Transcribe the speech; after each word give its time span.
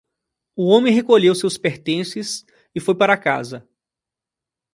O 0.55 0.65
homem 0.67 0.91
recolheu 0.91 1.35
seus 1.35 1.59
pertences 1.59 2.43
e 2.73 2.79
foi 2.79 2.95
para 2.95 3.15
casa. 3.15 3.69